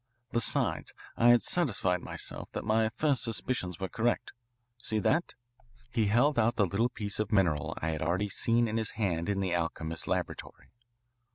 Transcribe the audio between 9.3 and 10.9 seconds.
the alchemist's laboratory.